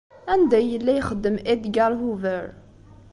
[0.33, 2.45] Anda ay yella ixeddem Edgar Hoover?